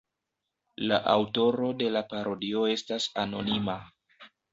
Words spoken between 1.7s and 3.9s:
de la parodio estas anonima.